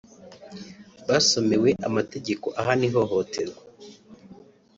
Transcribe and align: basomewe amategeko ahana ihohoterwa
basomewe 1.07 1.69
amategeko 1.87 2.47
ahana 2.59 2.83
ihohoterwa 2.89 3.61